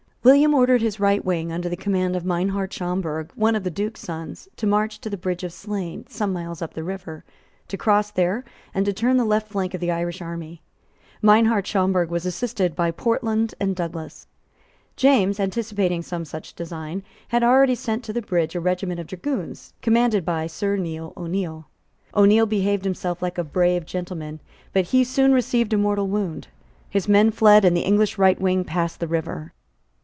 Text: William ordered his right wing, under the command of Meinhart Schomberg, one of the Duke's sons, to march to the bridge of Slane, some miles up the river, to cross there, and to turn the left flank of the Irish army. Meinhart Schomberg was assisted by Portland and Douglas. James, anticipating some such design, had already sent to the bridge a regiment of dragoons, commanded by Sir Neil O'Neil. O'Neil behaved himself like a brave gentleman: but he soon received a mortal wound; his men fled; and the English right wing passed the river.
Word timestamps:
William 0.23 0.53
ordered 0.53 0.83
his 0.83 0.99
right 0.99 1.25
wing, 1.25 1.51
under 1.51 1.67
the 1.67 1.75
command 1.75 2.15
of 2.15 2.23
Meinhart 2.23 2.71
Schomberg, 2.71 3.31
one 3.33 3.55
of 3.55 3.63
the 3.63 3.71
Duke's 3.71 4.01
sons, 4.01 4.47
to 4.55 4.67
march 4.67 5.01
to 5.01 5.09
the 5.09 5.17
bridge 5.17 5.43
of 5.43 5.51
Slane, 5.51 6.05
some 6.07 6.31
miles 6.31 6.61
up 6.61 6.75
the 6.75 6.83
river, 6.83 7.23
to 7.69 7.75
cross 7.75 8.11
there, 8.11 8.45
and 8.71 8.85
to 8.85 8.93
turn 8.93 9.17
the 9.17 9.25
left 9.25 9.47
flank 9.47 9.73
of 9.73 9.81
the 9.81 9.89
Irish 9.89 10.21
army. 10.21 10.61
Meinhart 11.23 11.65
Schomberg 11.65 12.11
was 12.11 12.27
assisted 12.27 12.75
by 12.75 12.91
Portland 12.91 13.55
and 13.59 13.75
Douglas. 13.75 14.27
James, 14.95 15.39
anticipating 15.39 16.03
some 16.03 16.23
such 16.23 16.53
design, 16.53 17.01
had 17.29 17.41
already 17.41 17.73
sent 17.73 18.03
to 18.03 18.13
the 18.13 18.21
bridge 18.21 18.53
a 18.53 18.59
regiment 18.59 18.99
of 18.99 19.07
dragoons, 19.07 19.73
commanded 19.81 20.23
by 20.23 20.45
Sir 20.45 20.75
Neil 20.75 21.13
O'Neil. 21.17 21.67
O'Neil 22.15 22.45
behaved 22.45 22.83
himself 22.85 23.23
like 23.23 23.39
a 23.39 23.43
brave 23.43 23.87
gentleman: 23.87 24.39
but 24.71 24.85
he 24.85 25.03
soon 25.03 25.33
received 25.33 25.73
a 25.73 25.77
mortal 25.79 26.05
wound; 26.07 26.47
his 26.91 27.07
men 27.07 27.31
fled; 27.31 27.65
and 27.65 27.75
the 27.75 27.81
English 27.81 28.19
right 28.19 28.39
wing 28.39 28.63
passed 28.63 28.99
the 28.99 29.07
river. 29.07 29.51